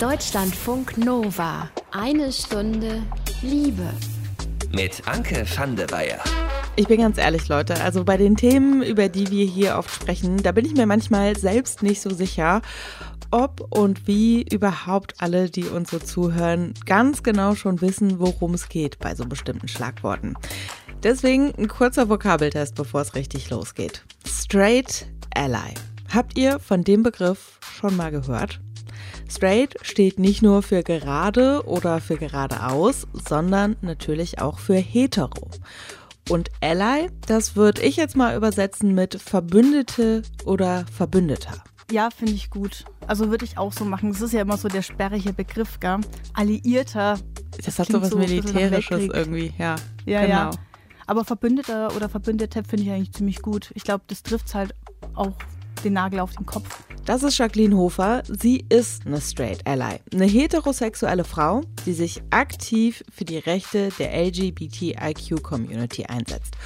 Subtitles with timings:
[0.00, 1.70] Deutschlandfunk Nova.
[1.90, 3.02] Eine Stunde
[3.40, 3.88] Liebe.
[4.70, 6.20] Mit Anke van der Weyer.
[6.76, 10.42] Ich bin ganz ehrlich, Leute, also bei den Themen, über die wir hier oft sprechen,
[10.42, 12.60] da bin ich mir manchmal selbst nicht so sicher,
[13.30, 18.68] ob und wie überhaupt alle, die uns so zuhören, ganz genau schon wissen, worum es
[18.68, 20.34] geht bei so bestimmten Schlagworten.
[21.04, 24.04] Deswegen ein kurzer Vokabeltest, bevor es richtig losgeht.
[24.28, 25.72] Straight Ally.
[26.12, 28.60] Habt ihr von dem Begriff schon mal gehört?
[29.28, 35.50] Straight steht nicht nur für gerade oder für geradeaus, sondern natürlich auch für hetero.
[36.28, 41.62] Und Ally, das würde ich jetzt mal übersetzen mit Verbündete oder Verbündeter.
[41.90, 42.84] Ja, finde ich gut.
[43.06, 44.10] Also würde ich auch so machen.
[44.10, 46.00] Das ist ja immer so der sperrige Begriff, gell?
[46.34, 47.18] Alliierter.
[47.56, 49.76] Das, das hat so was so Militärisches irgendwie, ja.
[50.04, 50.34] Ja, genau.
[50.34, 50.50] ja.
[51.06, 53.70] Aber Verbündeter oder Verbündete finde ich eigentlich ziemlich gut.
[53.74, 54.74] Ich glaube, das trifft halt
[55.14, 55.32] auch
[55.84, 56.85] den Nagel auf den Kopf.
[57.06, 58.24] Das ist Jacqueline Hofer.
[58.26, 64.12] Sie ist eine Straight Ally, eine heterosexuelle Frau, die sich aktiv für die Rechte der
[64.26, 66.56] LGBTIQ-Community einsetzt.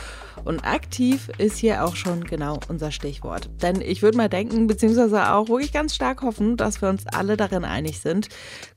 [0.45, 3.51] Und aktiv ist hier auch schon genau unser Stichwort.
[3.63, 7.37] Denn ich würde mal denken, beziehungsweise auch wirklich ganz stark hoffen, dass wir uns alle
[7.37, 8.29] darin einig sind,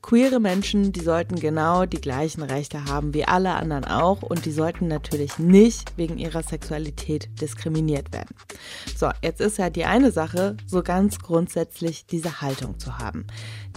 [0.02, 4.52] queere Menschen, die sollten genau die gleichen Rechte haben wie alle anderen auch und die
[4.52, 8.34] sollten natürlich nicht wegen ihrer Sexualität diskriminiert werden.
[8.96, 13.26] So, jetzt ist ja die eine Sache, so ganz grundsätzlich diese Haltung zu haben.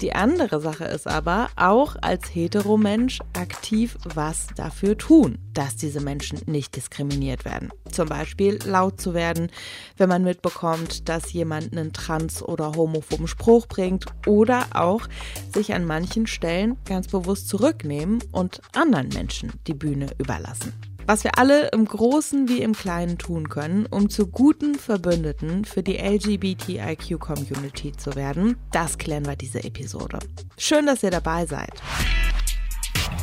[0.01, 6.39] Die andere Sache ist aber, auch als Heteromensch aktiv was dafür tun, dass diese Menschen
[6.45, 7.71] nicht diskriminiert werden.
[7.91, 9.49] Zum Beispiel laut zu werden,
[9.97, 15.07] wenn man mitbekommt, dass jemand einen trans- oder homophoben Spruch bringt oder auch
[15.53, 20.73] sich an manchen Stellen ganz bewusst zurücknehmen und anderen Menschen die Bühne überlassen.
[21.09, 25.81] Was wir alle im Großen wie im Kleinen tun können, um zu guten Verbündeten für
[25.81, 30.19] die LGBTIQ-Community zu werden, das klären wir diese Episode.
[30.57, 31.81] Schön, dass ihr dabei seid.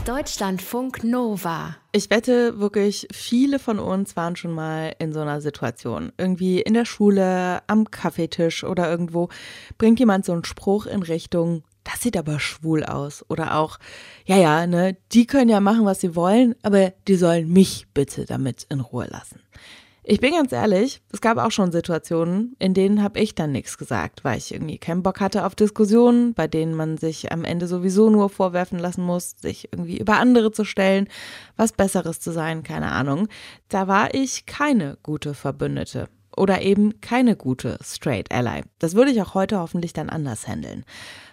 [0.05, 1.77] Deutschlandfunk Nova.
[1.93, 6.13] Ich wette wirklich, viele von uns waren schon mal in so einer Situation.
[6.19, 9.31] Irgendwie in der Schule, am Kaffeetisch oder irgendwo
[9.79, 13.25] bringt jemand so einen Spruch in Richtung, das sieht aber schwul aus.
[13.31, 13.79] Oder auch,
[14.27, 18.27] ja, ja, ne, die können ja machen, was sie wollen, aber die sollen mich bitte
[18.27, 19.41] damit in Ruhe lassen.
[20.07, 23.79] Ich bin ganz ehrlich, es gab auch schon Situationen, in denen habe ich dann nichts
[23.79, 27.67] gesagt, weil ich irgendwie keinen Bock hatte auf Diskussionen, bei denen man sich am Ende
[27.67, 31.09] sowieso nur vorwerfen lassen muss, sich irgendwie über andere zu stellen,
[31.57, 33.29] was Besseres zu sein, keine Ahnung.
[33.71, 38.63] Da war ich keine gute Verbündete oder eben keine gute Straight Ally.
[38.79, 40.85] Das würde ich auch heute hoffentlich dann anders handeln.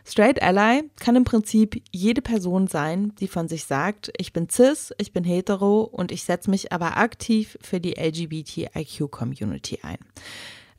[0.06, 4.94] Straight Ally kann im Prinzip jede Person sein, die von sich sagt, ich bin cis,
[4.98, 10.00] ich bin hetero und ich setze mich aber aktiv für die LGBTIQ-Community ein.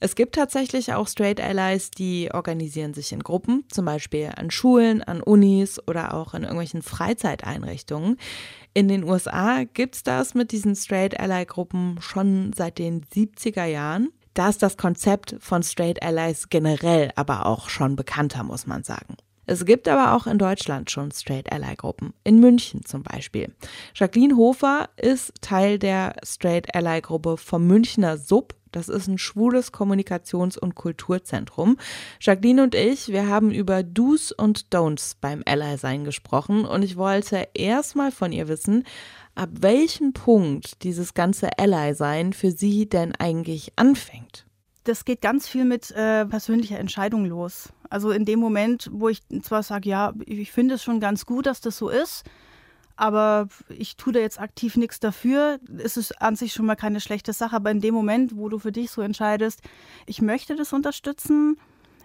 [0.05, 5.01] Es gibt tatsächlich auch Straight Allies, die organisieren sich in Gruppen, zum Beispiel an Schulen,
[5.01, 8.17] an Unis oder auch in irgendwelchen Freizeiteinrichtungen.
[8.75, 14.09] In den USA gibt es das mit diesen Straight Ally-Gruppen schon seit den 70er Jahren.
[14.35, 19.17] Da ist das Konzept von Straight Allies generell aber auch schon bekannter, muss man sagen.
[19.47, 23.55] Es gibt aber auch in Deutschland schon Straight Ally Gruppen, in München zum Beispiel.
[23.95, 28.57] Jacqueline Hofer ist Teil der Straight Ally Gruppe vom Münchner Sub.
[28.73, 31.77] Das ist ein schwules Kommunikations- und Kulturzentrum.
[32.21, 37.49] Jacqueline und ich, wir haben über Do's und Don'ts beim Ally-Sein gesprochen und ich wollte
[37.55, 38.85] erstmal von ihr wissen,
[39.35, 44.47] ab welchem Punkt dieses ganze Ally-Sein für sie denn eigentlich anfängt.
[44.85, 47.69] Das geht ganz viel mit äh, persönlicher Entscheidung los.
[47.89, 51.47] Also in dem Moment, wo ich zwar sage, ja, ich finde es schon ganz gut,
[51.47, 52.25] dass das so ist,
[52.97, 57.01] aber ich tue da jetzt aktiv nichts dafür, ist es an sich schon mal keine
[57.01, 57.57] schlechte Sache.
[57.57, 59.63] Aber in dem Moment, wo du für dich so entscheidest,
[60.07, 61.57] ich möchte das unterstützen,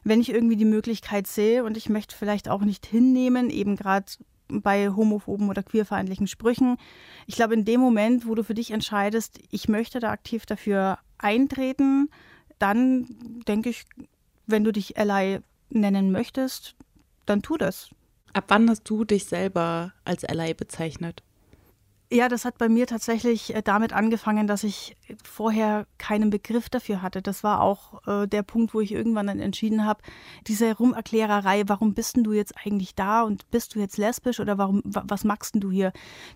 [0.03, 4.05] wenn ich irgendwie die Möglichkeit sehe und ich möchte vielleicht auch nicht hinnehmen, eben gerade
[4.47, 6.77] bei homophoben oder queerfeindlichen Sprüchen.
[7.25, 10.99] Ich glaube, in dem Moment, wo du für dich entscheidest, ich möchte da aktiv dafür
[11.17, 12.09] eintreten,
[12.59, 13.07] dann
[13.47, 13.85] denke ich,
[14.45, 16.75] wenn du dich Ally nennen möchtest,
[17.25, 17.89] dann tu das.
[18.37, 21.23] Ab wann hast du dich selber als Ally bezeichnet?
[22.11, 27.01] Ja, das hat bei mir tatsächlich äh, damit angefangen, dass ich vorher keinen Begriff dafür
[27.01, 27.23] hatte.
[27.23, 30.03] Das war auch äh, der Punkt, wo ich irgendwann dann entschieden habe,
[30.45, 34.59] diese Rumerklärerei, warum bist denn du jetzt eigentlich da und bist du jetzt lesbisch oder
[34.59, 35.91] warum, was magst denn du hier?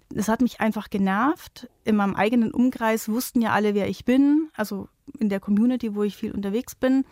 [0.09, 1.69] Das hat mich einfach genervt.
[1.83, 4.89] In meinem eigenen Umkreis wussten ja alle, wer ich bin, also
[5.19, 7.05] in der Community, wo ich viel unterwegs bin.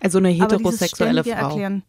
[0.00, 1.30] Also eine heterosexuelle Frau.
[1.32, 1.82] Erklären,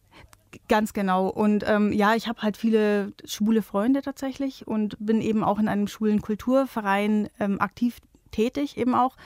[0.68, 1.28] Ganz genau.
[1.28, 5.66] Und ähm, ja, ich habe halt viele schwule Freunde tatsächlich und bin eben auch in
[5.66, 7.98] einem schwulen Kulturverein ähm, aktiv
[8.30, 9.16] tätig eben auch.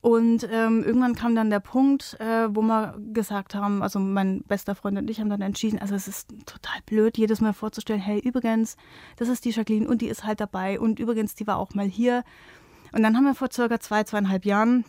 [0.00, 4.74] Und ähm, irgendwann kam dann der Punkt, äh, wo wir gesagt haben, also mein bester
[4.74, 8.20] Freund und ich haben dann entschieden, also es ist total blöd, jedes Mal vorzustellen, hey,
[8.20, 8.76] übrigens,
[9.16, 11.86] das ist die Jacqueline und die ist halt dabei und übrigens, die war auch mal
[11.86, 12.22] hier.
[12.92, 14.84] Und dann haben wir vor circa zwei, zweieinhalb Jahren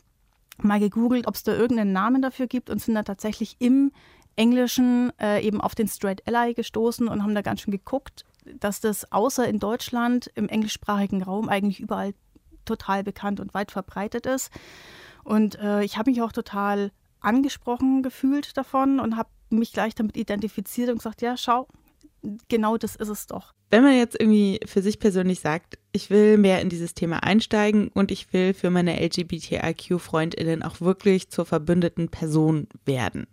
[0.61, 3.91] mal gegoogelt, ob es da irgendeinen Namen dafür gibt und sind da tatsächlich im
[4.39, 8.23] Englischen äh, eben auf den Straight Ally gestoßen und haben da ganz schön geguckt,
[8.57, 12.13] dass das außer in Deutschland im englischsprachigen Raum eigentlich überall
[12.63, 14.49] total bekannt und weit verbreitet ist.
[15.25, 20.15] Und äh, ich habe mich auch total angesprochen gefühlt davon und habe mich gleich damit
[20.15, 21.67] identifiziert und gesagt, ja, schau,
[22.47, 23.53] genau das ist es doch.
[23.71, 27.89] Wenn man jetzt irgendwie für sich persönlich sagt, ich will mehr in dieses Thema einsteigen
[27.89, 33.27] und ich will für meine LGBTIQ-Freundinnen auch wirklich zur verbündeten Person werden,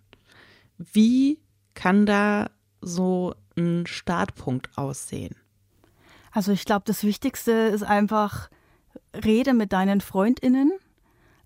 [0.78, 1.40] wie
[1.74, 2.50] kann da
[2.80, 5.36] so ein Startpunkt aussehen?
[6.32, 8.50] Also ich glaube, das Wichtigste ist einfach,
[9.24, 10.72] rede mit deinen Freundinnen.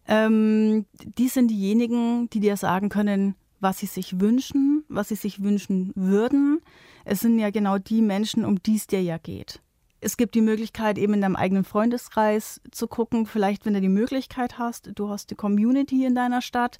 [0.07, 5.43] Ähm, die sind diejenigen, die dir sagen können, was sie sich wünschen, was sie sich
[5.43, 6.61] wünschen würden.
[7.05, 9.61] Es sind ja genau die Menschen, um die es dir ja geht.
[10.01, 13.89] Es gibt die Möglichkeit, eben in deinem eigenen Freundeskreis zu gucken, vielleicht wenn du die
[13.89, 16.79] Möglichkeit hast, du hast die Community in deiner Stadt,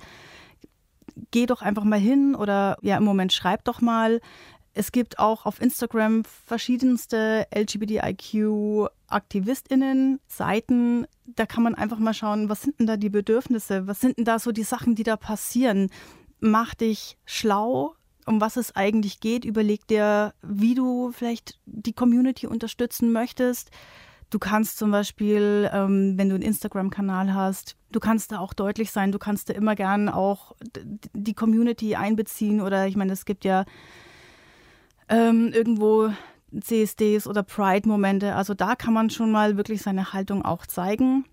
[1.31, 4.21] geh doch einfach mal hin oder ja, im Moment schreib doch mal.
[4.73, 11.09] Es gibt auch auf Instagram verschiedenste LGBTIQ-AktivistInnen, Seiten.
[11.27, 13.89] Da kann man einfach mal schauen, was sind denn da die Bedürfnisse?
[13.89, 15.91] Was sind denn da so die Sachen, die da passieren?
[16.39, 17.97] Mach dich schlau,
[18.27, 19.45] um was es eigentlich geht.
[19.45, 23.73] Überleg dir, wie du vielleicht die Community unterstützen möchtest.
[24.31, 28.93] Du kannst zum Beispiel, ähm, wenn du einen Instagram-Kanal hast, du kannst da auch deutlich
[28.93, 30.55] sein, du kannst da immer gern auch
[31.13, 33.65] die Community einbeziehen oder ich meine, es gibt ja
[35.09, 36.13] ähm, irgendwo
[36.59, 38.35] CSDs oder Pride-Momente.
[38.35, 41.25] Also da kann man schon mal wirklich seine Haltung auch zeigen.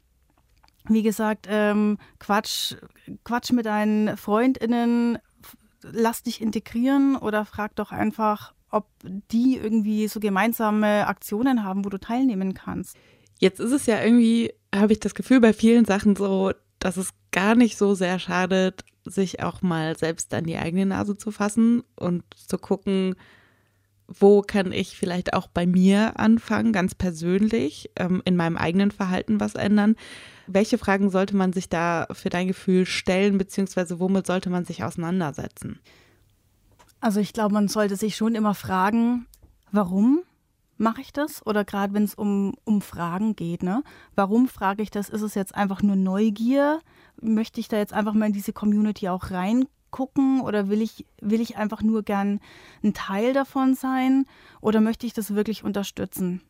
[0.90, 2.76] Wie gesagt, ähm, Quatsch,
[3.24, 5.20] Quatsch mit deinen FreundInnen,
[5.84, 8.88] lass dich integrieren oder frag doch einfach, ob
[9.32, 12.98] die irgendwie so gemeinsame Aktionen haben, wo du teilnehmen kannst.
[13.40, 17.14] Jetzt ist es ja irgendwie, habe ich das Gefühl, bei vielen Sachen so, dass es
[17.32, 21.84] gar nicht so sehr schadet, sich auch mal selbst an die eigene Nase zu fassen
[21.96, 23.16] und zu gucken,
[24.08, 29.40] wo kann ich vielleicht auch bei mir anfangen, ganz persönlich, ähm, in meinem eigenen Verhalten
[29.40, 29.96] was ändern.
[30.48, 34.84] Welche Fragen sollte man sich da für dein Gefühl stellen, beziehungsweise womit sollte man sich
[34.84, 35.80] auseinandersetzen?
[37.00, 39.28] Also ich glaube, man sollte sich schon immer fragen,
[39.72, 40.24] warum
[40.78, 41.46] mache ich das?
[41.46, 43.84] Oder gerade wenn es um, um Fragen geht, ne?
[44.16, 45.10] Warum frage ich das?
[45.10, 46.80] Ist es jetzt einfach nur Neugier?
[47.22, 50.42] Möchte ich da jetzt einfach mal in diese Community auch reingucken?
[50.42, 52.40] Oder will ich, will ich einfach nur gern
[52.84, 54.26] ein Teil davon sein?
[54.62, 56.42] Oder möchte ich das wirklich unterstützen?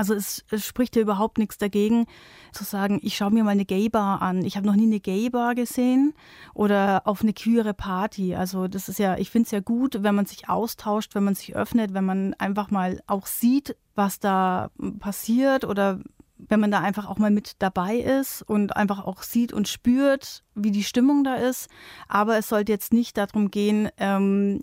[0.00, 2.06] Also es, es, spricht ja überhaupt nichts dagegen,
[2.52, 4.46] zu sagen, ich schaue mir mal eine Gay-Bar an.
[4.46, 6.14] Ich habe noch nie eine Gay-Bar gesehen
[6.54, 8.34] oder auf eine queere Party.
[8.34, 11.34] Also das ist ja, ich finde es ja gut, wenn man sich austauscht, wenn man
[11.34, 14.70] sich öffnet, wenn man einfach mal auch sieht, was da
[15.00, 16.00] passiert oder
[16.38, 20.44] wenn man da einfach auch mal mit dabei ist und einfach auch sieht und spürt,
[20.54, 21.68] wie die Stimmung da ist.
[22.08, 24.62] Aber es sollte jetzt nicht darum gehen, ähm,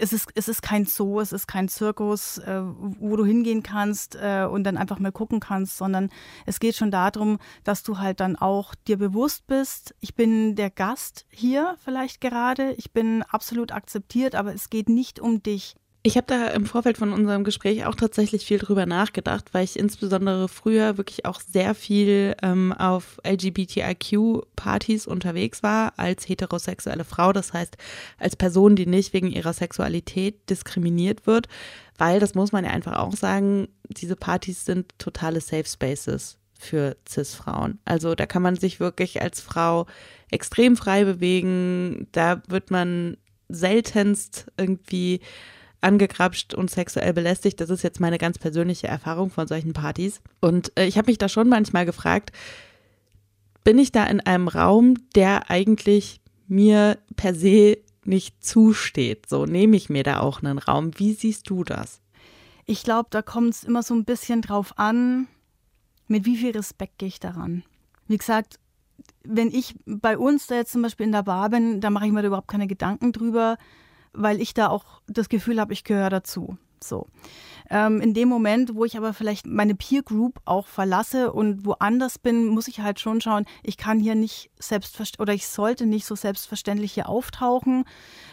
[0.00, 4.16] es ist, es ist kein Zoo, es ist kein Zirkus, äh, wo du hingehen kannst
[4.16, 6.10] äh, und dann einfach mal gucken kannst, sondern
[6.46, 10.70] es geht schon darum, dass du halt dann auch dir bewusst bist, ich bin der
[10.70, 15.76] Gast hier vielleicht gerade, ich bin absolut akzeptiert, aber es geht nicht um dich.
[16.02, 19.78] Ich habe da im Vorfeld von unserem Gespräch auch tatsächlich viel drüber nachgedacht, weil ich
[19.78, 27.52] insbesondere früher wirklich auch sehr viel ähm, auf LGBTIQ-Partys unterwegs war als heterosexuelle Frau, das
[27.52, 27.76] heißt
[28.18, 31.48] als Person, die nicht wegen ihrer Sexualität diskriminiert wird,
[31.98, 36.96] weil, das muss man ja einfach auch sagen, diese Partys sind totale Safe Spaces für
[37.06, 37.78] CIS-Frauen.
[37.84, 39.84] Also da kann man sich wirklich als Frau
[40.30, 43.18] extrem frei bewegen, da wird man
[43.50, 45.20] seltenst irgendwie
[45.80, 47.60] angegrapscht und sexuell belästigt.
[47.60, 50.20] Das ist jetzt meine ganz persönliche Erfahrung von solchen Partys.
[50.40, 52.32] Und äh, ich habe mich da schon manchmal gefragt,
[53.64, 59.28] bin ich da in einem Raum, der eigentlich mir per se nicht zusteht?
[59.28, 60.92] So nehme ich mir da auch einen Raum.
[60.96, 62.00] Wie siehst du das?
[62.66, 65.26] Ich glaube, da kommt es immer so ein bisschen drauf an,
[66.08, 67.62] mit wie viel Respekt gehe ich daran.
[68.06, 68.58] Wie gesagt,
[69.22, 72.12] wenn ich bei uns da jetzt zum Beispiel in der Bar bin, da mache ich
[72.12, 73.58] mir da überhaupt keine Gedanken drüber,
[74.12, 76.56] weil ich da auch das Gefühl habe, ich gehöre dazu.
[76.82, 77.06] So.
[77.72, 82.18] Ähm, in dem Moment, wo ich aber vielleicht meine Peer Group auch verlasse und woanders
[82.18, 86.04] bin, muss ich halt schon schauen, ich kann hier nicht selbstverständlich oder ich sollte nicht
[86.04, 87.84] so selbstverständlich hier auftauchen,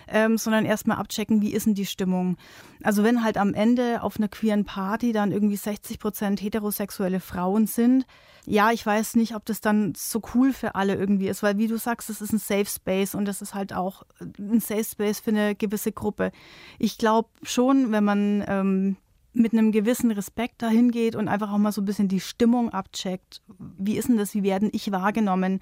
[0.07, 2.37] ähm, sondern erstmal abchecken, wie ist denn die Stimmung.
[2.81, 7.67] Also wenn halt am Ende auf einer queeren Party dann irgendwie 60 Prozent heterosexuelle Frauen
[7.67, 8.07] sind,
[8.49, 11.67] ja, ich weiß nicht, ob das dann so cool für alle irgendwie ist, weil wie
[11.67, 14.03] du sagst, es ist ein Safe Space und das ist halt auch
[14.39, 16.31] ein Safe Space für eine gewisse Gruppe.
[16.79, 18.97] Ich glaube schon, wenn man ähm,
[19.33, 22.69] mit einem gewissen Respekt dahin geht und einfach auch mal so ein bisschen die Stimmung
[22.71, 23.41] abcheckt.
[23.77, 24.33] Wie ist denn das?
[24.33, 25.59] Wie werden ich wahrgenommen?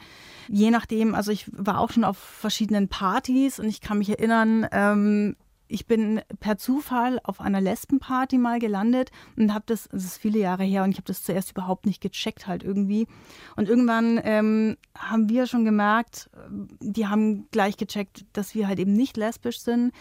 [0.47, 4.67] Je nachdem, also ich war auch schon auf verschiedenen Partys und ich kann mich erinnern,
[4.71, 5.35] ähm,
[5.67, 10.39] ich bin per Zufall auf einer Lesbenparty mal gelandet und habe das, das ist viele
[10.39, 13.07] Jahre her und ich habe das zuerst überhaupt nicht gecheckt halt irgendwie.
[13.55, 16.29] Und irgendwann ähm, haben wir schon gemerkt,
[16.79, 19.91] die haben gleich gecheckt, dass wir halt eben nicht lesbisch sind.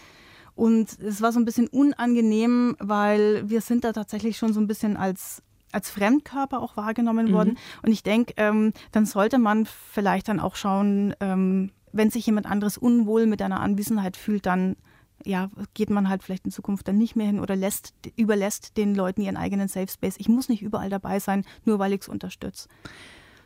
[0.55, 4.67] Und es war so ein bisschen unangenehm, weil wir sind da tatsächlich schon so ein
[4.67, 7.33] bisschen als als Fremdkörper auch wahrgenommen mhm.
[7.33, 7.57] worden.
[7.83, 12.45] Und ich denke, ähm, dann sollte man vielleicht dann auch schauen, ähm, wenn sich jemand
[12.45, 14.77] anderes unwohl mit einer Anwesenheit fühlt, dann
[15.25, 18.95] ja, geht man halt vielleicht in Zukunft dann nicht mehr hin oder lässt, überlässt den
[18.95, 20.15] Leuten ihren eigenen Safe Space.
[20.17, 22.69] Ich muss nicht überall dabei sein, nur weil ich es unterstütze.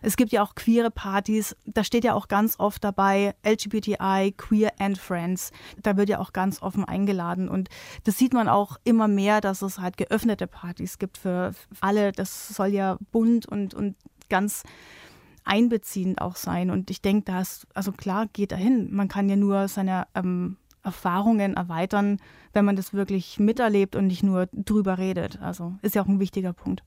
[0.01, 4.73] Es gibt ja auch queere Partys, da steht ja auch ganz oft dabei LGBTI, Queer
[4.79, 5.51] and Friends.
[5.81, 7.69] Da wird ja auch ganz offen eingeladen und
[8.03, 12.11] das sieht man auch immer mehr, dass es halt geöffnete Partys gibt für alle.
[12.11, 13.95] Das soll ja bunt und, und
[14.29, 14.63] ganz
[15.43, 16.69] einbeziehend auch sein.
[16.69, 18.93] Und ich denke, das, also klar, geht dahin.
[18.93, 22.19] Man kann ja nur seine ähm, Erfahrungen erweitern,
[22.53, 25.41] wenn man das wirklich miterlebt und nicht nur drüber redet.
[25.41, 26.83] Also ist ja auch ein wichtiger Punkt.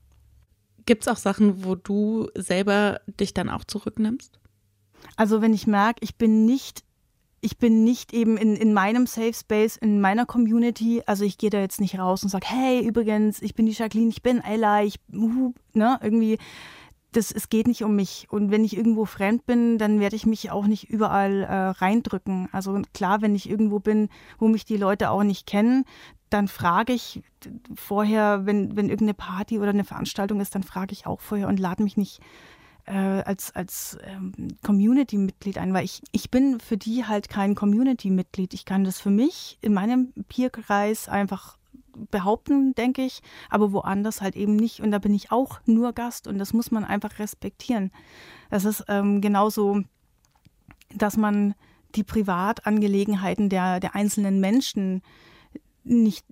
[0.85, 4.39] Gibt es auch Sachen, wo du selber dich dann auch zurücknimmst?
[5.15, 6.83] Also wenn ich merke, ich bin nicht,
[7.41, 11.49] ich bin nicht eben in, in meinem Safe Space, in meiner Community, also ich gehe
[11.49, 14.83] da jetzt nicht raus und sage, hey, übrigens, ich bin die Jacqueline, ich bin Ella,
[14.83, 16.37] ich, uh, ne, irgendwie,
[17.15, 18.27] das, es geht nicht um mich.
[18.29, 22.49] Und wenn ich irgendwo fremd bin, dann werde ich mich auch nicht überall äh, reindrücken.
[22.51, 25.85] Also klar, wenn ich irgendwo bin, wo mich die Leute auch nicht kennen,
[26.29, 27.21] dann frage ich
[27.75, 31.59] vorher, wenn, wenn irgendeine Party oder eine Veranstaltung ist, dann frage ich auch vorher und
[31.59, 32.21] lade mich nicht
[32.85, 38.53] äh, als, als ähm, Community-Mitglied ein, weil ich, ich bin für die halt kein Community-Mitglied.
[38.53, 41.57] Ich kann das für mich in meinem Peerkreis einfach
[42.11, 44.79] behaupten, denke ich, aber woanders halt eben nicht.
[44.81, 47.91] Und da bin ich auch nur Gast und das muss man einfach respektieren.
[48.49, 49.81] Das ist ähm, genauso,
[50.95, 51.55] dass man
[51.95, 55.01] die Privatangelegenheiten der, der einzelnen Menschen
[55.85, 56.25] nicht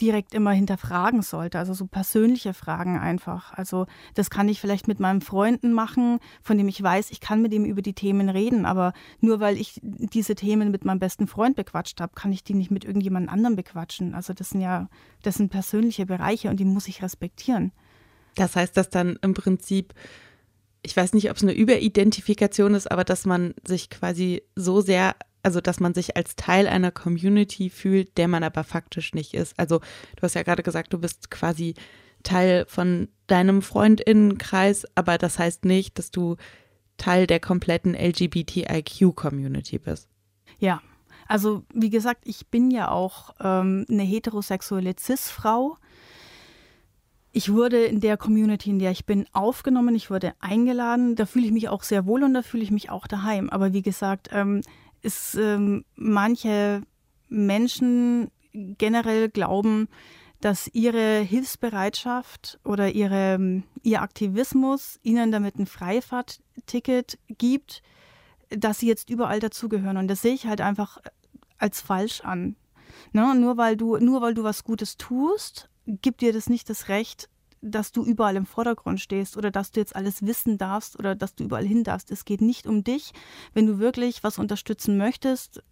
[0.00, 1.58] direkt immer hinterfragen sollte.
[1.58, 3.52] Also so persönliche Fragen einfach.
[3.52, 7.40] Also das kann ich vielleicht mit meinen Freunden machen, von dem ich weiß, ich kann
[7.40, 8.66] mit ihm über die Themen reden.
[8.66, 12.54] Aber nur weil ich diese Themen mit meinem besten Freund bequatscht habe, kann ich die
[12.54, 14.14] nicht mit irgendjemand anderem bequatschen.
[14.14, 14.88] Also das sind ja,
[15.22, 17.72] das sind persönliche Bereiche und die muss ich respektieren.
[18.34, 19.94] Das heißt, dass dann im Prinzip
[20.86, 25.16] ich weiß nicht, ob es eine Überidentifikation ist, aber dass man sich quasi so sehr
[25.44, 29.58] also dass man sich als Teil einer Community fühlt, der man aber faktisch nicht ist.
[29.58, 29.80] Also
[30.16, 31.74] du hast ja gerade gesagt, du bist quasi
[32.22, 36.36] Teil von deinem Freundinnenkreis, aber das heißt nicht, dass du
[36.96, 40.08] Teil der kompletten LGBTIQ-Community bist.
[40.58, 40.80] Ja,
[41.26, 45.76] also wie gesagt, ich bin ja auch ähm, eine heterosexuelle Cis-Frau.
[47.32, 51.16] Ich wurde in der Community, in der ich bin, aufgenommen, ich wurde eingeladen.
[51.16, 53.50] Da fühle ich mich auch sehr wohl und da fühle ich mich auch daheim.
[53.50, 54.60] Aber wie gesagt, ähm,
[55.04, 56.82] ist ähm, manche
[57.28, 59.88] Menschen generell glauben,
[60.40, 67.82] dass ihre Hilfsbereitschaft oder ihre, ihr Aktivismus ihnen damit ein Freifahrtticket gibt,
[68.50, 69.96] dass sie jetzt überall dazugehören.
[69.96, 70.98] Und das sehe ich halt einfach
[71.58, 72.56] als falsch an.
[73.12, 73.34] Ne?
[73.34, 77.28] Nur, weil du, nur weil du was Gutes tust, gibt dir das nicht das Recht,
[77.64, 81.34] dass du überall im Vordergrund stehst oder dass du jetzt alles wissen darfst oder dass
[81.34, 82.10] du überall hin darfst.
[82.10, 83.12] Es geht nicht um dich.
[83.54, 85.62] Wenn du wirklich was unterstützen möchtest,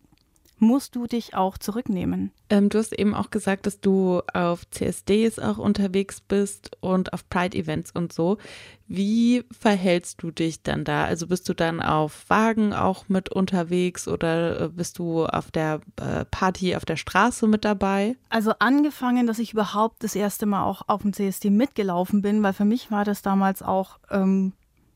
[0.63, 2.31] musst du dich auch zurücknehmen.
[2.49, 7.29] Ähm, du hast eben auch gesagt, dass du auf CSDs auch unterwegs bist und auf
[7.29, 8.39] Pride-Events und so.
[8.87, 11.05] Wie verhältst du dich dann da?
[11.05, 15.81] Also bist du dann auf Wagen auch mit unterwegs oder äh, bist du auf der
[15.97, 18.17] äh, Party auf der Straße mit dabei?
[18.29, 22.53] Also angefangen, dass ich überhaupt das erste Mal auch auf dem CSD mitgelaufen bin, weil
[22.53, 24.53] für mich war das damals auch ähm,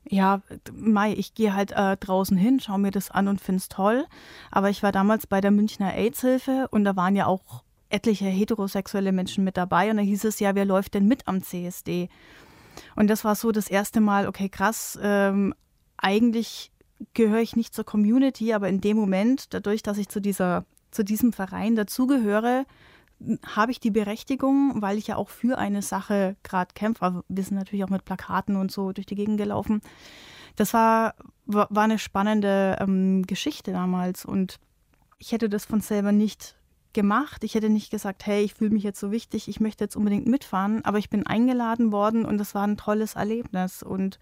[0.09, 0.41] ja,
[0.73, 4.07] Mai, ich gehe halt äh, draußen hin, schaue mir das an und finde es toll.
[4.51, 9.13] Aber ich war damals bei der Münchner AIDS-Hilfe und da waren ja auch etliche heterosexuelle
[9.13, 9.91] Menschen mit dabei.
[9.91, 12.09] Und da hieß es ja, wer läuft denn mit am CSD?
[12.95, 15.55] Und das war so das erste Mal, okay, krass, ähm,
[15.97, 16.73] eigentlich
[17.15, 21.05] gehöre ich nicht zur Community, aber in dem Moment, dadurch, dass ich zu dieser, zu
[21.05, 22.65] diesem Verein dazugehöre,
[23.47, 27.25] habe ich die Berechtigung, weil ich ja auch für eine Sache gerade kämpfe.
[27.29, 29.81] Wir sind natürlich auch mit Plakaten und so durch die Gegend gelaufen.
[30.57, 31.15] Das war,
[31.47, 34.59] war eine spannende ähm, Geschichte damals und
[35.19, 36.57] ich hätte das von selber nicht
[36.93, 37.45] gemacht.
[37.45, 40.27] Ich hätte nicht gesagt, hey, ich fühle mich jetzt so wichtig, ich möchte jetzt unbedingt
[40.27, 44.19] mitfahren, aber ich bin eingeladen worden und das war ein tolles Erlebnis und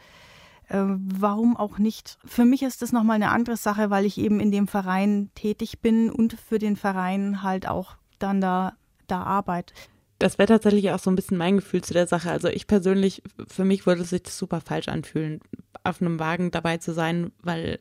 [0.69, 2.19] äh, warum auch nicht?
[2.25, 5.81] Für mich ist das nochmal eine andere Sache, weil ich eben in dem Verein tätig
[5.81, 8.75] bin und für den Verein halt auch dann da,
[9.15, 9.75] da arbeite.
[10.19, 12.31] Das wäre tatsächlich auch so ein bisschen mein Gefühl zu der Sache.
[12.31, 15.41] Also ich persönlich, für mich würde es sich super falsch anfühlen,
[15.83, 17.79] auf einem Wagen dabei zu sein, weil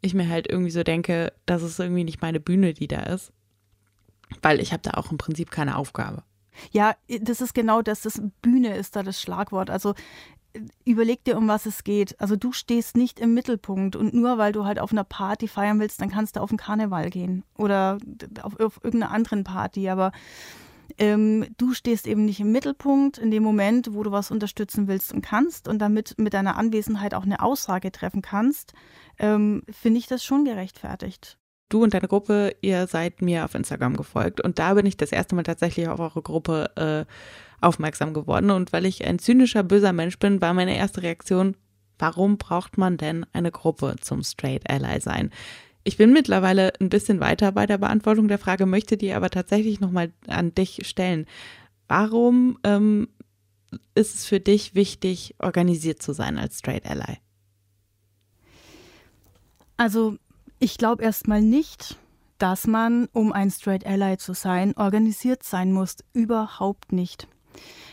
[0.00, 3.32] ich mir halt irgendwie so denke, das ist irgendwie nicht meine Bühne, die da ist.
[4.42, 6.22] Weil ich habe da auch im Prinzip keine Aufgabe.
[6.70, 8.02] Ja, das ist genau das.
[8.02, 9.70] Das Bühne ist da das Schlagwort.
[9.70, 9.94] Also
[10.84, 12.20] überleg dir, um was es geht.
[12.20, 15.80] Also du stehst nicht im Mittelpunkt und nur weil du halt auf einer Party feiern
[15.80, 17.98] willst, dann kannst du auf den Karneval gehen oder
[18.42, 19.88] auf, auf irgendeiner anderen Party.
[19.88, 20.12] Aber
[20.98, 25.12] ähm, du stehst eben nicht im Mittelpunkt in dem Moment, wo du was unterstützen willst
[25.12, 28.74] und kannst und damit mit deiner Anwesenheit auch eine Aussage treffen kannst,
[29.18, 31.38] ähm, finde ich das schon gerechtfertigt
[31.74, 34.40] du und deine Gruppe, ihr seid mir auf Instagram gefolgt.
[34.40, 37.04] Und da bin ich das erste Mal tatsächlich auf eure Gruppe äh,
[37.64, 38.50] aufmerksam geworden.
[38.50, 41.56] Und weil ich ein zynischer, böser Mensch bin, war meine erste Reaktion,
[41.98, 45.30] warum braucht man denn eine Gruppe zum Straight Ally sein?
[45.84, 49.80] Ich bin mittlerweile ein bisschen weiter bei der Beantwortung der Frage, möchte die aber tatsächlich
[49.80, 51.26] nochmal an dich stellen.
[51.88, 53.08] Warum ähm,
[53.94, 57.18] ist es für dich wichtig, organisiert zu sein als Straight Ally?
[59.76, 60.16] Also
[60.58, 61.98] ich glaube erstmal nicht,
[62.38, 65.96] dass man, um ein Straight Ally zu sein, organisiert sein muss.
[66.12, 67.28] Überhaupt nicht.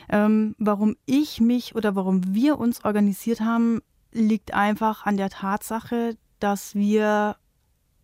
[0.09, 6.17] Ähm, warum ich mich oder warum wir uns organisiert haben, liegt einfach an der Tatsache,
[6.39, 7.37] dass wir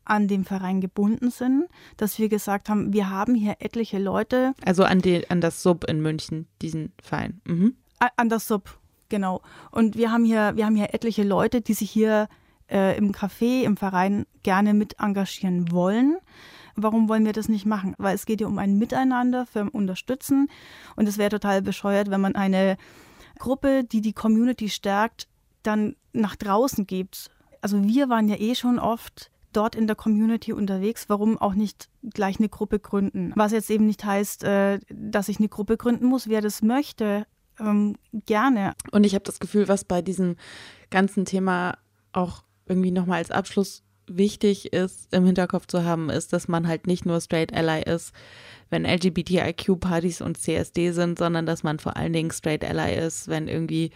[0.06, 1.66] an dem Verein gebunden sind,
[1.98, 4.54] dass wir gesagt haben, wir haben hier etliche Leute.
[4.64, 7.42] Also an, die, an das Sub in München, diesen Verein.
[7.46, 7.76] Mhm.
[8.16, 9.42] An das Sub, genau.
[9.72, 12.30] Und wir haben hier, wir haben hier etliche Leute, die sich hier
[12.70, 16.18] äh, im Café, im Verein gerne mit engagieren wollen.
[16.78, 17.96] Warum wollen wir das nicht machen?
[17.98, 20.48] Weil es geht ja um ein Miteinander für Unterstützen.
[20.96, 22.78] Und es wäre total bescheuert, wenn man eine
[23.40, 25.28] Gruppe, die die Community stärkt,
[25.64, 27.32] dann nach draußen gibt.
[27.62, 31.90] Also wir waren ja eh schon oft dort in der Community unterwegs, warum auch nicht
[32.04, 33.34] gleich eine Gruppe gründen?
[33.36, 36.30] Was jetzt eben nicht heißt, äh, dass ich eine Gruppe gründen muss.
[36.30, 37.26] Wer das möchte,
[37.60, 38.74] ähm, gerne.
[38.92, 40.36] Und ich habe das Gefühl, was bei diesem
[40.92, 41.78] ganzen Thema
[42.14, 46.88] auch irgendwie nochmal als Abschluss wichtig ist, im Hinterkopf zu haben, ist, dass man halt
[46.88, 48.14] nicht nur Straight Ally ist,
[48.70, 53.48] wenn LGBTIQ-Partys und CSD sind, sondern dass man vor allen Dingen Straight Ally ist, wenn
[53.48, 53.92] irgendwie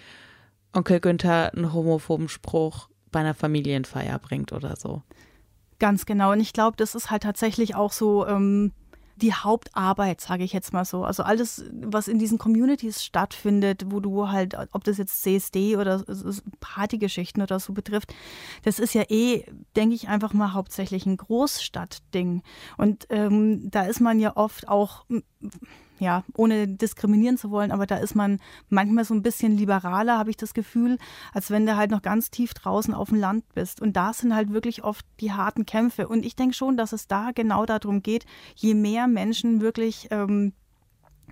[0.74, 5.04] Onkel Günther einen homophoben Spruch bei einer Familienfeier bringt oder so.
[5.80, 6.32] Ganz genau.
[6.32, 8.72] Und ich glaube, das ist halt tatsächlich auch so ähm,
[9.22, 11.04] die Hauptarbeit, sage ich jetzt mal so.
[11.04, 16.04] Also alles, was in diesen Communities stattfindet, wo du halt, ob das jetzt CSD oder
[16.60, 18.14] Partygeschichten oder so betrifft,
[18.64, 22.42] das ist ja eh, denke ich, einfach mal hauptsächlich ein Großstadtding.
[22.78, 25.06] Und ähm, da ist man ja oft auch
[26.02, 30.32] ja, ohne diskriminieren zu wollen, aber da ist man manchmal so ein bisschen liberaler, habe
[30.32, 30.98] ich das Gefühl,
[31.32, 33.80] als wenn du halt noch ganz tief draußen auf dem Land bist.
[33.82, 36.08] Und da sind halt wirklich oft die harten Kämpfe.
[36.08, 40.54] Und ich denke schon, dass es da genau darum geht, je mehr Menschen wirklich ähm,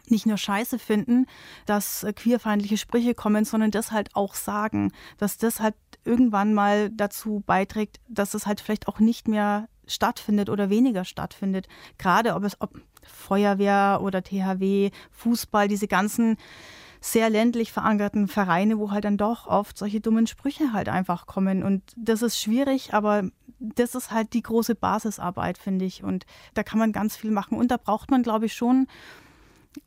[0.05, 1.25] nicht nur Scheiße finden,
[1.65, 6.91] dass äh, queerfeindliche Sprüche kommen, sondern das halt auch sagen, dass das halt irgendwann mal
[6.91, 11.67] dazu beiträgt, dass es halt vielleicht auch nicht mehr stattfindet oder weniger stattfindet.
[11.97, 12.79] Gerade ob es ob
[13.11, 16.37] Feuerwehr oder THW, Fußball, diese ganzen
[17.01, 21.63] sehr ländlich verankerten Vereine, wo halt dann doch oft solche dummen Sprüche halt einfach kommen.
[21.63, 23.23] Und das ist schwierig, aber
[23.59, 26.03] das ist halt die große Basisarbeit, finde ich.
[26.03, 27.57] Und da kann man ganz viel machen.
[27.57, 28.87] Und da braucht man, glaube ich, schon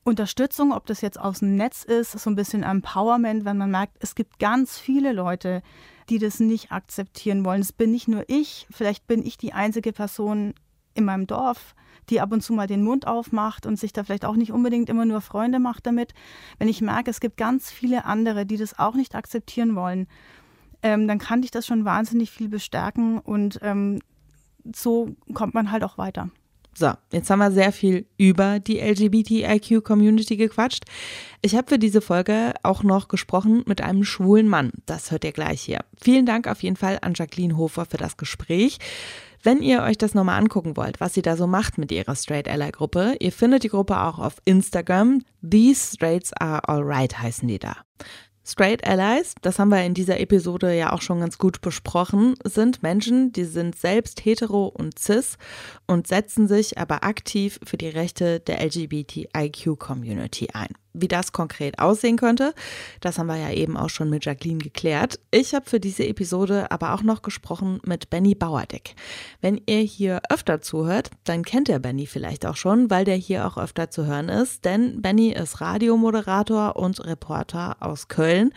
[0.05, 3.97] Unterstützung, ob das jetzt aus dem Netz ist, so ein bisschen Empowerment, wenn man merkt,
[4.01, 5.63] es gibt ganz viele Leute,
[6.09, 7.61] die das nicht akzeptieren wollen.
[7.61, 10.55] Es bin nicht nur ich, vielleicht bin ich die einzige Person
[10.95, 11.75] in meinem Dorf,
[12.11, 14.89] die ab und zu mal den Mund aufmacht und sich da vielleicht auch nicht unbedingt
[14.89, 16.15] immer nur Freunde macht damit.
[16.59, 20.09] Wenn ich merke, es gibt ganz viele andere, die das auch nicht akzeptieren wollen,
[20.83, 24.01] ähm, dann kann dich das schon wahnsinnig viel bestärken und ähm,
[24.75, 26.31] so kommt man halt auch weiter.
[26.75, 30.85] So, jetzt haben wir sehr viel über die LGBTIQ-Community gequatscht.
[31.43, 34.73] Ich habe für diese Folge auch noch gesprochen mit einem schwulen Mann.
[34.87, 35.81] Das hört ihr gleich hier.
[36.01, 38.79] Vielen Dank auf jeden Fall an Jacqueline Hofer für das Gespräch.
[39.43, 42.49] Wenn ihr euch das nochmal angucken wollt, was sie da so macht mit ihrer Straight
[42.49, 45.23] Ally Gruppe, ihr findet die Gruppe auch auf Instagram.
[45.43, 47.77] These Straights are alright heißen die da.
[48.45, 52.83] Straight Allies, das haben wir in dieser Episode ja auch schon ganz gut besprochen, sind
[52.83, 55.39] Menschen, die sind selbst hetero und cis
[55.87, 60.75] und setzen sich aber aktiv für die Rechte der LGBTIQ-Community ein.
[60.95, 62.55] Wie das konkret aussehen könnte,
[63.01, 65.19] das haben wir ja eben auch schon mit Jacqueline geklärt.
[65.31, 68.95] Ich habe für diese Episode aber auch noch gesprochen mit Benny Bauerdeck.
[69.41, 73.47] Wenn ihr hier öfter zuhört, dann kennt ihr Benny vielleicht auch schon, weil der hier
[73.47, 78.53] auch öfter zu hören ist, denn Benny ist Radiomoderator und Reporter aus Köln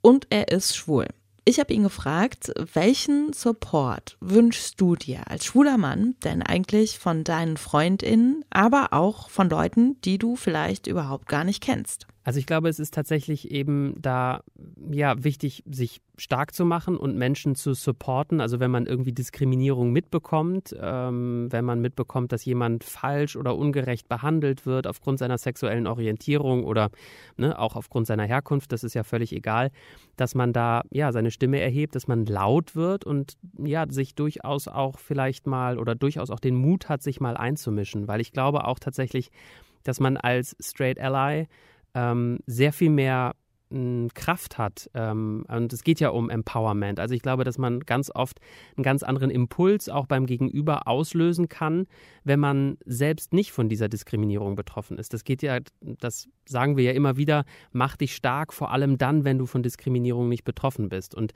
[0.00, 1.06] und er ist schwul.
[1.48, 7.22] Ich habe ihn gefragt, welchen Support wünschst du dir als schwuler Mann denn eigentlich von
[7.22, 12.08] deinen Freundinnen, aber auch von Leuten, die du vielleicht überhaupt gar nicht kennst?
[12.26, 14.42] Also ich glaube, es ist tatsächlich eben da
[14.90, 18.40] ja wichtig, sich stark zu machen und Menschen zu supporten.
[18.40, 24.08] Also wenn man irgendwie Diskriminierung mitbekommt, ähm, wenn man mitbekommt, dass jemand falsch oder ungerecht
[24.08, 26.90] behandelt wird aufgrund seiner sexuellen Orientierung oder
[27.36, 29.70] ne, auch aufgrund seiner Herkunft, das ist ja völlig egal,
[30.16, 34.66] dass man da ja seine Stimme erhebt, dass man laut wird und ja sich durchaus
[34.66, 38.64] auch vielleicht mal oder durchaus auch den Mut hat, sich mal einzumischen, weil ich glaube
[38.64, 39.30] auch tatsächlich,
[39.84, 41.46] dass man als Straight Ally
[41.96, 43.34] ähm, sehr viel mehr
[43.70, 44.88] hm, Kraft hat.
[44.94, 47.00] Ähm, und es geht ja um Empowerment.
[47.00, 48.38] Also ich glaube, dass man ganz oft
[48.76, 51.86] einen ganz anderen Impuls auch beim Gegenüber auslösen kann,
[52.22, 55.14] wenn man selbst nicht von dieser Diskriminierung betroffen ist.
[55.14, 59.24] Das geht ja, das sagen wir ja immer wieder, mach dich stark, vor allem dann,
[59.24, 61.14] wenn du von Diskriminierung nicht betroffen bist.
[61.14, 61.32] Und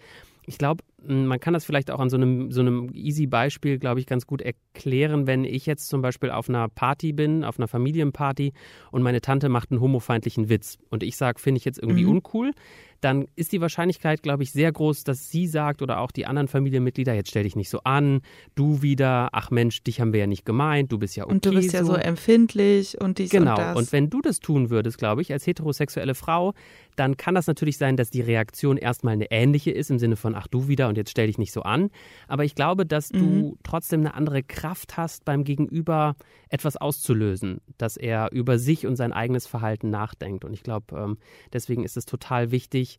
[0.46, 4.00] ich glaube, man kann das vielleicht auch an so einem, so einem easy Beispiel, glaube
[4.00, 7.68] ich, ganz gut erklären, wenn ich jetzt zum Beispiel auf einer Party bin, auf einer
[7.68, 8.52] Familienparty
[8.90, 12.10] und meine Tante macht einen homofeindlichen Witz und ich sage, finde ich jetzt irgendwie mhm.
[12.10, 12.52] uncool,
[13.00, 16.48] dann ist die Wahrscheinlichkeit, glaube ich, sehr groß, dass sie sagt oder auch die anderen
[16.48, 18.20] Familienmitglieder, jetzt stell dich nicht so an,
[18.54, 21.32] du wieder, ach Mensch, dich haben wir ja nicht gemeint, du bist ja okay.
[21.32, 21.76] Und du bist so.
[21.76, 23.52] ja so empfindlich und dies genau.
[23.52, 23.66] und das.
[23.68, 26.54] Genau, und wenn du das tun würdest, glaube ich, als heterosexuelle Frau,
[26.96, 30.34] dann kann das natürlich sein, dass die Reaktion erstmal eine ähnliche ist, im Sinne von,
[30.34, 31.90] ach du wieder und jetzt stell dich nicht so an.
[32.28, 33.18] Aber ich glaube, dass mhm.
[33.18, 36.16] du trotzdem eine andere Kraft hast, beim Gegenüber
[36.48, 40.44] etwas auszulösen, dass er über sich und sein eigenes Verhalten nachdenkt.
[40.44, 41.18] Und ich glaube, ähm,
[41.52, 42.89] deswegen ist es total wichtig,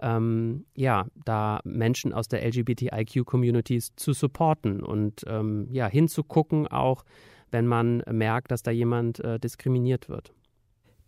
[0.00, 7.04] ähm, ja, da Menschen aus der LGBTIQ-Communities zu supporten und ähm, ja, hinzugucken, auch
[7.50, 10.32] wenn man merkt, dass da jemand äh, diskriminiert wird.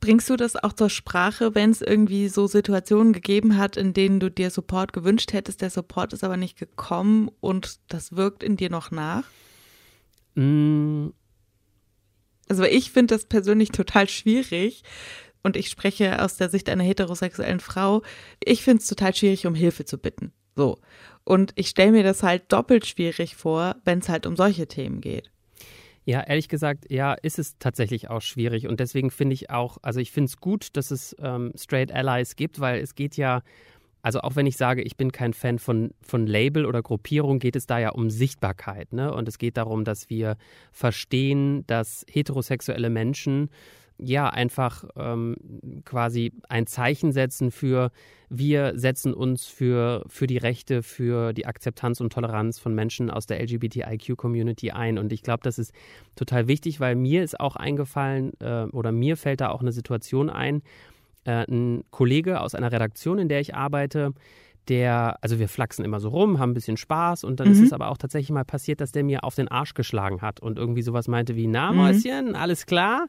[0.01, 4.19] Bringst du das auch zur Sprache, wenn es irgendwie so Situationen gegeben hat, in denen
[4.19, 8.57] du dir Support gewünscht hättest, der Support ist aber nicht gekommen und das wirkt in
[8.57, 9.25] dir noch nach?
[10.35, 11.11] Mm.
[12.49, 14.83] Also ich finde das persönlich total schwierig
[15.43, 18.03] und ich spreche aus der Sicht einer heterosexuellen Frau.
[18.43, 20.33] Ich finde es total schwierig, um Hilfe zu bitten.
[20.55, 20.79] So.
[21.25, 25.01] Und ich stelle mir das halt doppelt schwierig vor, wenn es halt um solche Themen
[25.01, 25.31] geht.
[26.05, 28.67] Ja, ehrlich gesagt, ja, ist es tatsächlich auch schwierig.
[28.67, 32.35] Und deswegen finde ich auch, also ich finde es gut, dass es ähm, Straight Allies
[32.35, 33.43] gibt, weil es geht ja,
[34.03, 37.55] also auch wenn ich sage, ich bin kein Fan von, von Label oder Gruppierung, geht
[37.55, 38.93] es da ja um Sichtbarkeit.
[38.93, 39.15] Ne?
[39.15, 40.37] Und es geht darum, dass wir
[40.73, 43.49] verstehen, dass heterosexuelle Menschen
[44.03, 45.37] ja einfach ähm,
[45.85, 47.91] quasi ein Zeichen setzen für,
[48.29, 53.27] wir setzen uns für, für die Rechte, für die Akzeptanz und Toleranz von Menschen aus
[53.27, 54.99] der LGBTIQ-Community ein.
[54.99, 55.73] Und ich glaube, das ist
[56.17, 60.31] total wichtig, weil mir ist auch eingefallen äh, oder mir fällt da auch eine Situation
[60.31, 60.63] ein.
[61.25, 64.13] Äh, ein Kollege aus einer Redaktion, in der ich arbeite,
[64.69, 67.55] der, also wir flachsen immer so rum, haben ein bisschen Spaß und dann mhm.
[67.55, 70.41] ist es aber auch tatsächlich mal passiert, dass der mir auf den Arsch geschlagen hat
[70.41, 72.35] und irgendwie sowas meinte wie, na Mäuschen, mhm.
[72.35, 73.07] alles klar?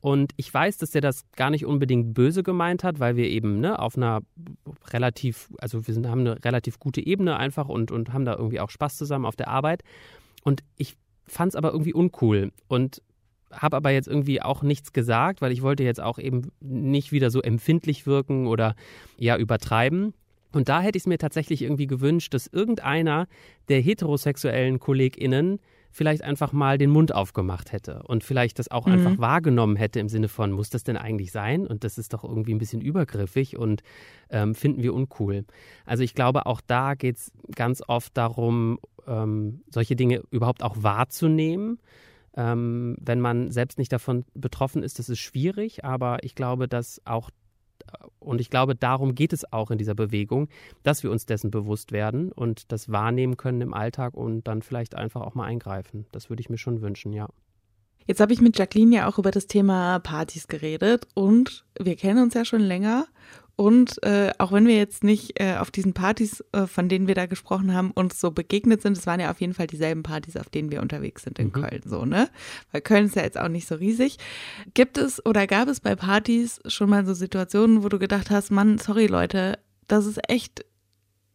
[0.00, 3.60] Und ich weiß, dass der das gar nicht unbedingt böse gemeint hat, weil wir eben
[3.60, 4.20] ne, auf einer
[4.90, 8.60] relativ, also wir sind, haben eine relativ gute Ebene einfach und, und haben da irgendwie
[8.60, 9.82] auch Spaß zusammen auf der Arbeit.
[10.44, 13.02] Und ich fand es aber irgendwie uncool und
[13.50, 17.30] habe aber jetzt irgendwie auch nichts gesagt, weil ich wollte jetzt auch eben nicht wieder
[17.30, 18.74] so empfindlich wirken oder
[19.16, 20.14] ja übertreiben.
[20.52, 23.26] Und da hätte ich es mir tatsächlich irgendwie gewünscht, dass irgendeiner
[23.68, 28.92] der heterosexuellen KollegInnen vielleicht einfach mal den Mund aufgemacht hätte und vielleicht das auch mhm.
[28.92, 31.66] einfach wahrgenommen hätte im Sinne von, muss das denn eigentlich sein?
[31.66, 33.82] Und das ist doch irgendwie ein bisschen übergriffig und
[34.30, 35.44] ähm, finden wir uncool.
[35.84, 40.76] Also ich glaube, auch da geht es ganz oft darum, ähm, solche Dinge überhaupt auch
[40.78, 41.78] wahrzunehmen.
[42.36, 47.00] Ähm, wenn man selbst nicht davon betroffen ist, das ist schwierig, aber ich glaube, dass
[47.04, 47.30] auch
[48.18, 50.48] und ich glaube, darum geht es auch in dieser Bewegung,
[50.82, 54.94] dass wir uns dessen bewusst werden und das wahrnehmen können im Alltag und dann vielleicht
[54.94, 56.06] einfach auch mal eingreifen.
[56.12, 57.28] Das würde ich mir schon wünschen, ja.
[58.06, 62.22] Jetzt habe ich mit Jacqueline ja auch über das Thema Partys geredet und wir kennen
[62.22, 63.06] uns ja schon länger
[63.58, 67.16] und äh, auch wenn wir jetzt nicht äh, auf diesen Partys, äh, von denen wir
[67.16, 70.36] da gesprochen haben, uns so begegnet sind, es waren ja auf jeden Fall dieselben Partys,
[70.36, 71.52] auf denen wir unterwegs sind in mhm.
[71.52, 72.30] Köln, so, ne?
[72.70, 74.18] Weil Köln ist ja jetzt auch nicht so riesig.
[74.74, 78.52] Gibt es oder gab es bei Partys schon mal so Situationen, wo du gedacht hast,
[78.52, 80.64] Mann, sorry Leute, Das ist echt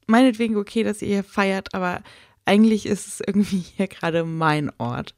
[0.08, 2.04] meinetwegen okay, dass ihr hier feiert, aber
[2.46, 5.14] eigentlich ist es irgendwie hier gerade mein Ort.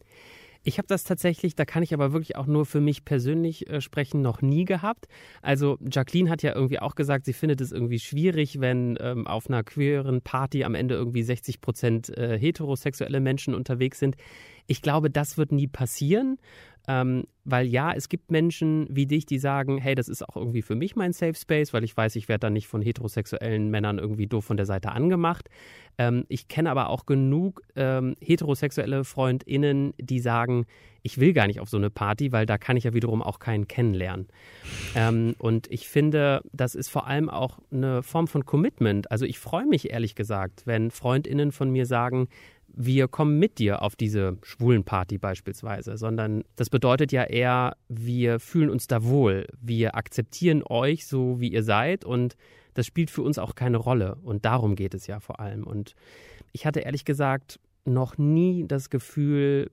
[0.67, 3.81] Ich habe das tatsächlich, da kann ich aber wirklich auch nur für mich persönlich äh,
[3.81, 5.07] sprechen, noch nie gehabt.
[5.43, 9.47] Also Jacqueline hat ja irgendwie auch gesagt, sie findet es irgendwie schwierig, wenn ähm, auf
[9.47, 14.15] einer queeren Party am Ende irgendwie 60 Prozent äh, heterosexuelle Menschen unterwegs sind.
[14.65, 16.39] Ich glaube, das wird nie passieren.
[16.87, 20.63] Ähm, weil ja, es gibt Menschen wie dich, die sagen, hey, das ist auch irgendwie
[20.63, 23.99] für mich mein Safe Space, weil ich weiß, ich werde da nicht von heterosexuellen Männern
[23.99, 25.49] irgendwie doof von der Seite angemacht.
[25.97, 30.65] Ähm, ich kenne aber auch genug ähm, heterosexuelle FreundInnen, die sagen,
[31.05, 33.37] ich will gar nicht auf so eine Party, weil da kann ich ja wiederum auch
[33.37, 34.27] keinen kennenlernen.
[34.95, 39.11] Ähm, und ich finde, das ist vor allem auch eine Form von Commitment.
[39.11, 42.27] Also ich freue mich ehrlich gesagt, wenn FreundInnen von mir sagen,
[42.77, 48.39] wir kommen mit dir auf diese schwulen Party beispielsweise, sondern das bedeutet ja eher, wir
[48.39, 52.35] fühlen uns da wohl, wir akzeptieren euch so, wie ihr seid und
[52.73, 55.63] das spielt für uns auch keine Rolle und darum geht es ja vor allem.
[55.65, 55.95] Und
[56.51, 59.71] ich hatte ehrlich gesagt noch nie das Gefühl,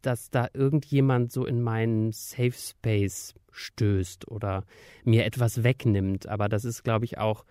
[0.00, 4.64] dass da irgendjemand so in meinen Safe Space stößt oder
[5.04, 6.28] mir etwas wegnimmt.
[6.28, 7.44] Aber das ist, glaube ich, auch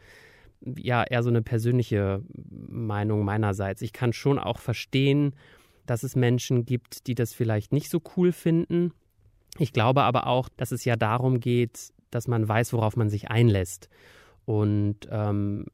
[0.62, 3.82] ja eher so eine persönliche Meinung meinerseits.
[3.82, 5.36] Ich kann schon auch verstehen,
[5.86, 8.92] dass es Menschen gibt, die das vielleicht nicht so cool finden.
[9.58, 13.30] Ich glaube aber auch, dass es ja darum geht, dass man weiß, worauf man sich
[13.30, 13.90] einlässt.
[14.48, 15.66] Und ähm,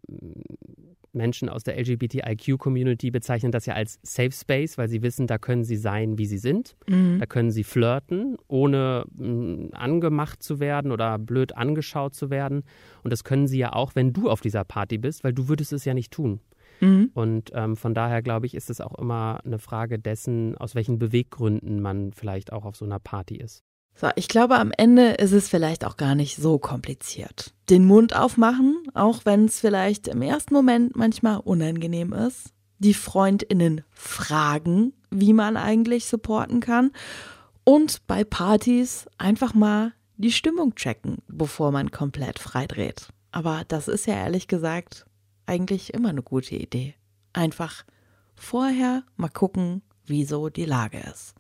[1.12, 5.64] Menschen aus der LGBTIQ-Community bezeichnen das ja als Safe Space, weil sie wissen, da können
[5.64, 6.76] sie sein, wie sie sind.
[6.88, 7.20] Mhm.
[7.20, 12.64] Da können sie flirten, ohne mh, mm, angemacht zu werden oder blöd angeschaut zu werden.
[13.04, 15.72] Und das können sie ja auch, wenn du auf dieser Party bist, weil du würdest
[15.72, 16.40] es ja nicht tun.
[16.82, 17.12] Mhm.
[17.14, 20.98] Und ähm, von daher glaube ich, ist es auch immer eine Frage dessen, aus welchen
[20.98, 23.64] Beweggründen man vielleicht auch auf so einer Party ist.
[23.96, 27.54] So, ich glaube, am Ende ist es vielleicht auch gar nicht so kompliziert.
[27.70, 32.54] Den Mund aufmachen, auch wenn es vielleicht im ersten Moment manchmal unangenehm ist.
[32.80, 36.92] Die FreundInnen fragen, wie man eigentlich supporten kann.
[37.64, 43.08] Und bei Partys einfach mal die Stimmung checken, bevor man komplett freidreht.
[43.32, 45.06] Aber das ist ja ehrlich gesagt
[45.46, 46.96] eigentlich immer eine gute Idee.
[47.32, 47.84] Einfach
[48.36, 51.34] vorher mal gucken, wieso die Lage ist.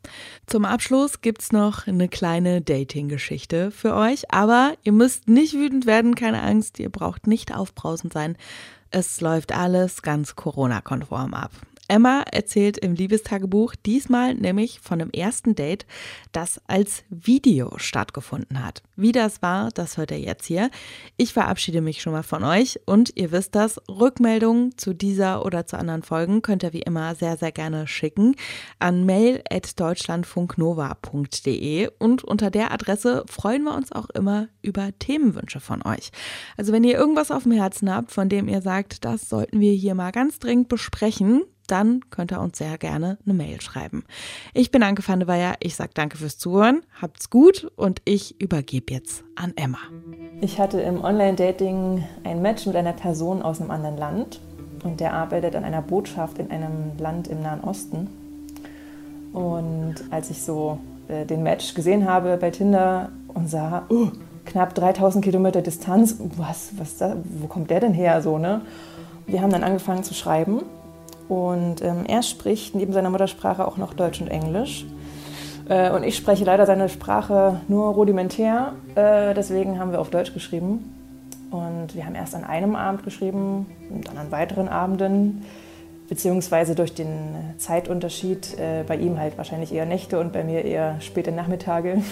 [0.47, 6.15] Zum Abschluss gibt's noch eine kleine Dating-Geschichte für euch, aber ihr müsst nicht wütend werden,
[6.15, 8.37] keine Angst, ihr braucht nicht aufbrausend sein.
[8.91, 11.51] Es läuft alles ganz Corona-konform ab.
[11.87, 15.85] Emma erzählt im Liebestagebuch diesmal nämlich von einem ersten Date,
[16.31, 18.81] das als Video stattgefunden hat.
[18.95, 20.69] Wie das war, das hört ihr jetzt hier.
[21.17, 25.65] Ich verabschiede mich schon mal von euch und ihr wisst das, Rückmeldungen zu dieser oder
[25.65, 28.35] zu anderen Folgen könnt ihr wie immer sehr, sehr gerne schicken
[28.79, 36.11] an mail.deutschlandfunknova.de und unter der Adresse freuen wir uns auch immer über Themenwünsche von euch.
[36.55, 39.73] Also wenn ihr irgendwas auf dem Herzen habt, von dem ihr sagt, das sollten wir
[39.73, 44.03] hier mal ganz dringend besprechen, dann könnt ihr uns sehr gerne eine Mail schreiben.
[44.53, 48.39] Ich bin Anke van der Weyer, ich sage danke fürs Zuhören, habt's gut und ich
[48.41, 49.79] übergebe jetzt an Emma.
[50.41, 54.39] Ich hatte im Online-Dating ein Match mit einer Person aus einem anderen Land
[54.83, 58.07] und der arbeitet an einer Botschaft in einem Land im Nahen Osten.
[59.31, 64.09] Und als ich so äh, den Match gesehen habe bei Tinder und sah, oh,
[64.45, 68.21] knapp 3000 Kilometer Distanz, was, was da, wo kommt der denn her?
[68.21, 68.61] So, ne?
[69.25, 70.61] Wir haben dann angefangen zu schreiben
[71.33, 74.85] und ähm, er spricht neben seiner Muttersprache auch noch Deutsch und Englisch.
[75.67, 78.73] Äh, und ich spreche leider seine Sprache nur rudimentär.
[78.93, 80.93] Äh, deswegen haben wir auf Deutsch geschrieben.
[81.49, 85.43] Und wir haben erst an einem Abend geschrieben und dann an weiteren Abenden.
[86.07, 91.01] Beziehungsweise durch den Zeitunterschied äh, bei ihm halt wahrscheinlich eher Nächte und bei mir eher
[91.01, 91.97] späte Nachmittage.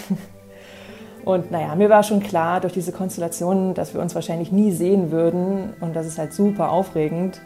[1.24, 5.12] Und naja, mir war schon klar durch diese Konstellation, dass wir uns wahrscheinlich nie sehen
[5.12, 5.72] würden.
[5.80, 7.40] Und das ist halt super aufregend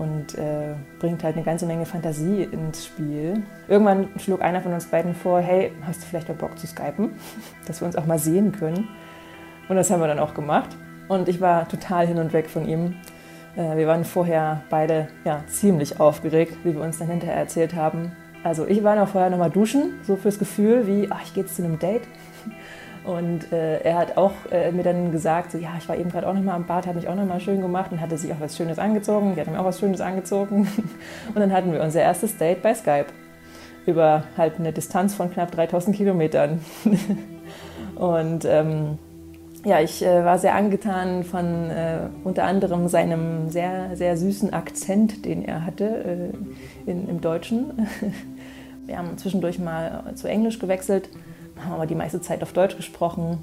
[0.00, 3.42] und äh, bringt halt eine ganze Menge Fantasie ins Spiel.
[3.68, 7.10] Irgendwann schlug einer von uns beiden vor, hey, hast du vielleicht mal Bock zu skypen,
[7.66, 8.88] dass wir uns auch mal sehen können.
[9.68, 10.70] Und das haben wir dann auch gemacht.
[11.08, 12.94] Und ich war total hin und weg von ihm.
[13.56, 18.12] Äh, wir waren vorher beide ja, ziemlich aufgeregt, wie wir uns dann hinterher erzählt haben.
[18.42, 21.44] Also ich war noch vorher noch mal duschen, so fürs Gefühl wie, ach, ich gehe
[21.44, 22.08] jetzt zu einem Date.
[23.04, 26.28] Und äh, er hat auch äh, mir dann gesagt, so, ja, ich war eben gerade
[26.28, 28.30] auch noch mal am Bad, habe mich auch noch mal schön gemacht und hatte sich
[28.32, 29.34] auch was Schönes angezogen.
[29.34, 30.68] Die hat mir auch was Schönes angezogen.
[31.28, 33.06] Und dann hatten wir unser erstes Date bei Skype
[33.86, 36.60] über halt eine Distanz von knapp 3000 Kilometern.
[37.96, 38.98] Und ähm,
[39.64, 45.24] ja, ich äh, war sehr angetan von äh, unter anderem seinem sehr, sehr süßen Akzent,
[45.24, 45.84] den er hatte
[46.86, 47.88] äh, in, im Deutschen.
[48.86, 51.08] Wir haben zwischendurch mal zu Englisch gewechselt
[51.64, 53.38] haben aber die meiste Zeit auf Deutsch gesprochen.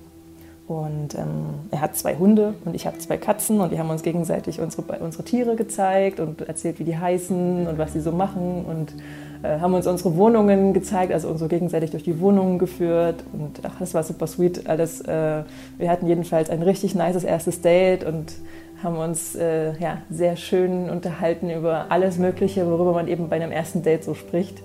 [0.67, 4.03] Und ähm, er hat zwei Hunde und ich habe zwei Katzen und wir haben uns
[4.03, 8.65] gegenseitig unsere, unsere Tiere gezeigt und erzählt, wie die heißen und was sie so machen
[8.65, 8.93] und
[9.43, 13.61] äh, haben uns unsere Wohnungen gezeigt, also uns so gegenseitig durch die Wohnungen geführt und
[13.63, 14.99] ach, das war super sweet alles.
[14.99, 15.43] Äh,
[15.77, 18.33] wir hatten jedenfalls ein richtig nices erstes Date und
[18.83, 23.51] haben uns äh, ja, sehr schön unterhalten über alles Mögliche, worüber man eben bei einem
[23.51, 24.61] ersten Date so spricht.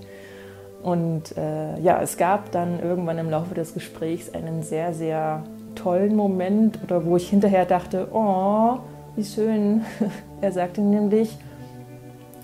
[0.83, 5.43] Und äh, ja, es gab dann irgendwann im Laufe des Gesprächs einen sehr, sehr
[5.75, 8.79] tollen Moment oder wo ich hinterher dachte, oh,
[9.15, 9.83] wie schön.
[10.41, 11.37] er sagte nämlich,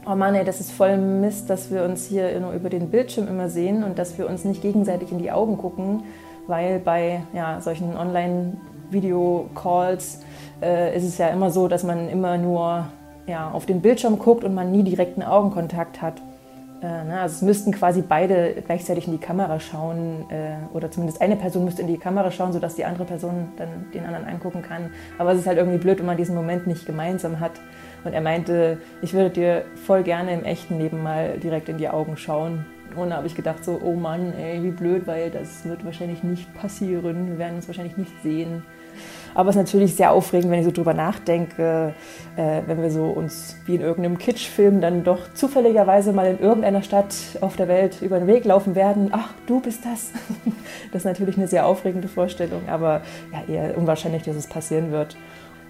[0.10, 3.28] oh Mann, ey, das ist voll Mist, dass wir uns hier nur über den Bildschirm
[3.28, 6.04] immer sehen und dass wir uns nicht gegenseitig in die Augen gucken,
[6.48, 10.22] weil bei ja, solchen Online-Video-Calls
[10.62, 12.86] äh, ist es ja immer so, dass man immer nur
[13.28, 16.22] ja, auf den Bildschirm guckt und man nie direkten Augenkontakt hat.
[16.82, 17.20] Äh, ne?
[17.20, 21.66] Also es müssten quasi beide gleichzeitig in die Kamera schauen äh, oder zumindest eine Person
[21.66, 24.92] müsste in die Kamera schauen, sodass die andere Person dann den anderen angucken kann.
[25.18, 27.52] Aber es ist halt irgendwie blöd, wenn man diesen Moment nicht gemeinsam hat.
[28.06, 31.90] Und er meinte, ich würde dir voll gerne im echten Leben mal direkt in die
[31.90, 32.66] Augen schauen.
[32.96, 36.24] Und da habe ich gedacht so, oh Mann, ey, wie blöd, weil das wird wahrscheinlich
[36.24, 37.28] nicht passieren.
[37.28, 38.64] Wir werden uns wahrscheinlich nicht sehen.
[39.34, 41.94] Aber es ist natürlich sehr aufregend, wenn ich so drüber nachdenke,
[42.36, 46.82] äh, wenn wir so uns wie in irgendeinem Kitschfilm dann doch zufälligerweise mal in irgendeiner
[46.82, 49.10] Stadt auf der Welt über den Weg laufen werden.
[49.12, 50.12] Ach, du bist das.
[50.92, 55.16] Das ist natürlich eine sehr aufregende Vorstellung, aber ja, eher unwahrscheinlich, dass es passieren wird.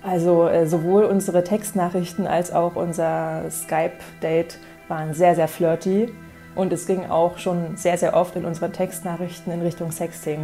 [0.02, 6.10] Also äh, sowohl unsere Textnachrichten als auch unser Skype-Date waren sehr, sehr flirty.
[6.56, 10.40] Und es ging auch schon sehr, sehr oft in unseren Textnachrichten in Richtung Sexting.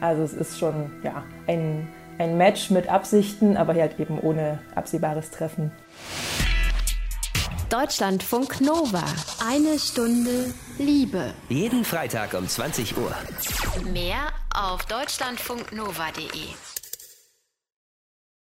[0.00, 1.88] Also es ist schon ja, ein
[2.18, 5.72] ein Match mit Absichten, aber halt eben ohne absehbares Treffen.
[7.68, 9.02] Deutschlandfunk Nova.
[9.44, 11.34] Eine Stunde Liebe.
[11.48, 13.12] Jeden Freitag um 20 Uhr.
[13.92, 16.65] Mehr auf deutschlandfunknova.de.